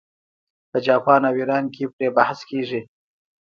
په 0.69 0.77
جاپان 0.87 1.21
او 1.29 1.35
ایران 1.39 1.65
کې 1.73 1.83
پرې 1.95 2.07
بحث 2.17 2.39
کیږي. 2.49 2.81